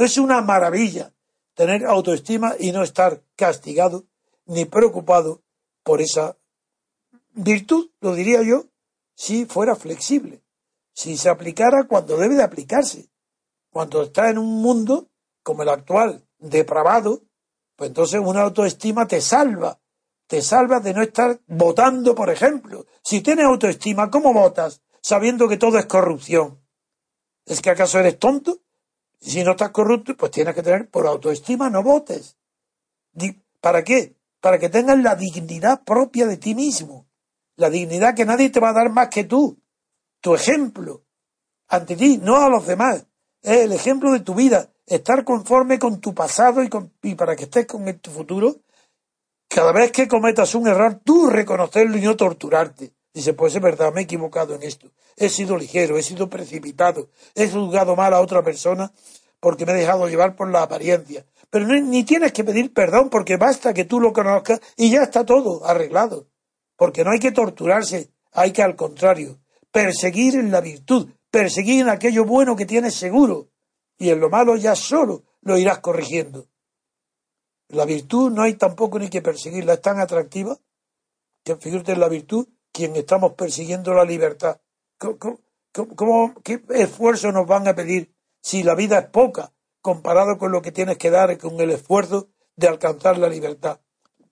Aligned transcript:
Es 0.00 0.16
una 0.16 0.40
maravilla 0.40 1.12
tener 1.52 1.84
autoestima 1.84 2.54
y 2.58 2.72
no 2.72 2.82
estar 2.82 3.22
castigado 3.36 4.06
ni 4.46 4.64
preocupado 4.64 5.42
por 5.82 6.00
esa 6.00 6.38
virtud, 7.34 7.90
lo 8.00 8.14
diría 8.14 8.42
yo, 8.42 8.64
si 9.14 9.44
fuera 9.44 9.76
flexible, 9.76 10.42
si 10.94 11.18
se 11.18 11.28
aplicara 11.28 11.84
cuando 11.84 12.16
debe 12.16 12.36
de 12.36 12.42
aplicarse. 12.42 13.10
Cuando 13.70 14.02
está 14.02 14.30
en 14.30 14.38
un 14.38 14.62
mundo 14.62 15.10
como 15.42 15.64
el 15.64 15.68
actual, 15.68 16.26
depravado, 16.38 17.20
pues 17.76 17.88
entonces 17.88 18.20
una 18.24 18.40
autoestima 18.40 19.06
te 19.06 19.20
salva, 19.20 19.78
te 20.26 20.40
salva 20.40 20.80
de 20.80 20.94
no 20.94 21.02
estar 21.02 21.38
votando, 21.46 22.14
por 22.14 22.30
ejemplo. 22.30 22.86
Si 23.02 23.20
tienes 23.20 23.44
autoestima, 23.44 24.10
¿cómo 24.10 24.32
votas 24.32 24.80
sabiendo 25.02 25.46
que 25.46 25.58
todo 25.58 25.78
es 25.78 25.84
corrupción? 25.84 26.58
¿Es 27.44 27.60
que 27.60 27.68
acaso 27.68 27.98
eres 27.98 28.18
tonto? 28.18 28.60
Si 29.20 29.44
no 29.44 29.52
estás 29.52 29.70
corrupto, 29.70 30.16
pues 30.16 30.32
tienes 30.32 30.54
que 30.54 30.62
tener 30.62 30.88
por 30.88 31.06
autoestima, 31.06 31.68
no 31.68 31.82
votes. 31.82 32.36
¿Para 33.60 33.84
qué? 33.84 34.16
Para 34.40 34.58
que 34.58 34.70
tengas 34.70 34.98
la 34.98 35.14
dignidad 35.14 35.84
propia 35.84 36.26
de 36.26 36.38
ti 36.38 36.54
mismo. 36.54 37.06
La 37.56 37.68
dignidad 37.68 38.14
que 38.14 38.24
nadie 38.24 38.48
te 38.48 38.60
va 38.60 38.70
a 38.70 38.74
dar 38.74 38.90
más 38.90 39.08
que 39.08 39.24
tú. 39.24 39.58
Tu 40.20 40.34
ejemplo. 40.34 41.04
Ante 41.68 41.96
ti, 41.96 42.18
no 42.18 42.36
a 42.36 42.48
los 42.48 42.66
demás. 42.66 43.06
Es 43.42 43.58
el 43.58 43.72
ejemplo 43.72 44.12
de 44.12 44.20
tu 44.20 44.34
vida. 44.34 44.70
Estar 44.86 45.24
conforme 45.24 45.78
con 45.78 46.00
tu 46.00 46.14
pasado 46.14 46.62
y, 46.62 46.68
con, 46.68 46.92
y 47.02 47.14
para 47.14 47.36
que 47.36 47.44
estés 47.44 47.66
con 47.66 47.84
tu 47.98 48.10
futuro. 48.10 48.56
Cada 49.48 49.72
vez 49.72 49.92
que 49.92 50.08
cometas 50.08 50.54
un 50.54 50.66
error, 50.68 51.00
tú 51.04 51.28
reconocerlo 51.28 51.98
y 51.98 52.02
no 52.02 52.16
torturarte. 52.16 52.94
Dice, 53.12 53.34
pues 53.34 53.54
es 53.54 53.62
verdad, 53.62 53.92
me 53.92 54.02
he 54.02 54.04
equivocado 54.04 54.54
en 54.54 54.62
esto. 54.62 54.92
He 55.16 55.28
sido 55.28 55.56
ligero, 55.56 55.98
he 55.98 56.02
sido 56.02 56.30
precipitado, 56.30 57.10
he 57.34 57.48
juzgado 57.48 57.96
mal 57.96 58.14
a 58.14 58.20
otra 58.20 58.42
persona 58.42 58.92
porque 59.40 59.66
me 59.66 59.72
he 59.72 59.76
dejado 59.76 60.08
llevar 60.08 60.36
por 60.36 60.50
la 60.50 60.62
apariencia. 60.62 61.26
Pero 61.48 61.66
ni 61.66 62.04
tienes 62.04 62.32
que 62.32 62.44
pedir 62.44 62.72
perdón 62.72 63.10
porque 63.10 63.36
basta 63.36 63.74
que 63.74 63.84
tú 63.84 63.98
lo 64.00 64.12
conozcas 64.12 64.60
y 64.76 64.90
ya 64.90 65.02
está 65.02 65.24
todo 65.24 65.64
arreglado. 65.66 66.28
Porque 66.76 67.02
no 67.02 67.10
hay 67.10 67.18
que 67.18 67.32
torturarse, 67.32 68.12
hay 68.32 68.52
que 68.52 68.62
al 68.62 68.76
contrario, 68.76 69.40
perseguir 69.72 70.36
en 70.36 70.52
la 70.52 70.60
virtud, 70.60 71.10
perseguir 71.30 71.80
en 71.80 71.88
aquello 71.88 72.24
bueno 72.24 72.54
que 72.54 72.66
tienes 72.66 72.94
seguro. 72.94 73.48
Y 73.98 74.10
en 74.10 74.20
lo 74.20 74.30
malo 74.30 74.56
ya 74.56 74.76
solo 74.76 75.24
lo 75.42 75.58
irás 75.58 75.80
corrigiendo. 75.80 76.46
La 77.68 77.84
virtud 77.84 78.30
no 78.30 78.42
hay 78.42 78.54
tampoco 78.54 78.98
ni 78.98 79.08
que 79.08 79.22
perseguirla, 79.22 79.74
es 79.74 79.82
tan 79.82 80.00
atractiva 80.00 80.56
que 81.44 81.56
fíjate 81.56 81.92
en 81.92 82.00
la 82.00 82.08
virtud 82.08 82.46
quien 82.72 82.96
estamos 82.96 83.34
persiguiendo 83.34 83.94
la 83.94 84.04
libertad. 84.04 84.60
¿Cómo, 84.98 86.34
qué 86.42 86.62
esfuerzo 86.70 87.32
nos 87.32 87.46
van 87.46 87.68
a 87.68 87.74
pedir 87.74 88.14
si 88.40 88.62
la 88.62 88.74
vida 88.74 88.98
es 88.98 89.06
poca 89.06 89.52
comparado 89.80 90.36
con 90.38 90.52
lo 90.52 90.62
que 90.62 90.72
tienes 90.72 90.98
que 90.98 91.10
dar 91.10 91.36
con 91.38 91.60
el 91.60 91.70
esfuerzo 91.70 92.28
de 92.56 92.68
alcanzar 92.68 93.18
la 93.18 93.28
libertad? 93.28 93.80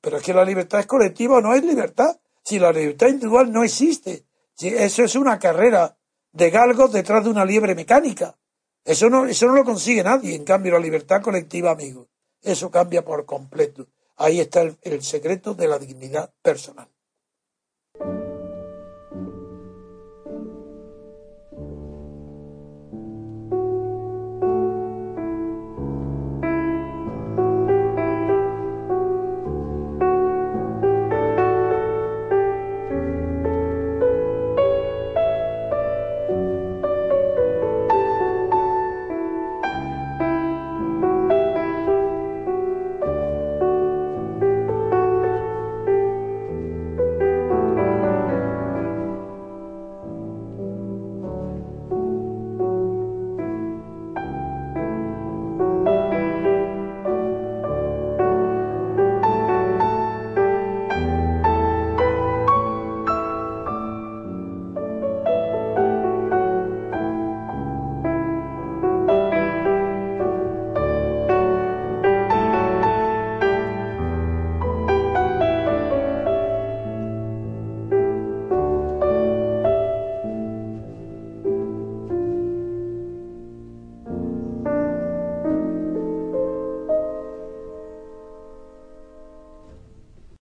Pero 0.00 0.18
es 0.18 0.22
que 0.22 0.34
la 0.34 0.44
libertad 0.44 0.80
es 0.80 0.86
colectiva, 0.86 1.40
no 1.40 1.54
es 1.54 1.64
libertad. 1.64 2.18
Si 2.44 2.58
la 2.58 2.72
libertad 2.72 3.08
individual 3.08 3.52
no 3.52 3.64
existe, 3.64 4.24
si 4.54 4.68
eso 4.68 5.02
es 5.02 5.14
una 5.16 5.38
carrera 5.38 5.96
de 6.32 6.50
galgos 6.50 6.92
detrás 6.92 7.24
de 7.24 7.30
una 7.30 7.44
liebre 7.44 7.74
mecánica. 7.74 8.38
Eso 8.84 9.10
no, 9.10 9.26
eso 9.26 9.46
no 9.46 9.54
lo 9.54 9.64
consigue 9.64 10.02
nadie. 10.02 10.34
En 10.34 10.44
cambio, 10.44 10.72
la 10.72 10.78
libertad 10.78 11.20
colectiva, 11.20 11.72
amigo, 11.72 12.08
eso 12.40 12.70
cambia 12.70 13.04
por 13.04 13.26
completo. 13.26 13.86
Ahí 14.16 14.40
está 14.40 14.62
el 14.62 15.02
secreto 15.02 15.54
de 15.54 15.68
la 15.68 15.78
dignidad 15.78 16.32
personal. 16.42 16.88